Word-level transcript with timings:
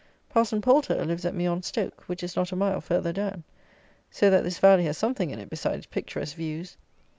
Parson 0.29 0.61
Poulter 0.63 1.05
lives 1.05 1.25
at 1.25 1.35
Meon 1.35 1.61
Stoke, 1.61 2.05
which 2.07 2.23
is 2.23 2.35
not 2.35 2.51
a 2.51 2.55
mile 2.55 2.81
further 2.81 3.13
down. 3.13 3.43
So 4.09 4.31
that 4.31 4.43
this 4.43 4.57
valley 4.57 4.85
has 4.85 4.97
something 4.97 5.29
in 5.29 5.37
it 5.37 5.51
besides 5.51 5.85
picturesque 5.85 6.35
views! 6.37 6.75